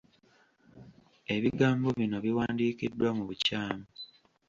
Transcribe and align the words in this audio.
Ebigambo 1.35 1.87
bino 1.97 2.17
biwandiikiddwa 2.25 3.09
mu 3.17 3.23
bukyamu. 3.29 3.85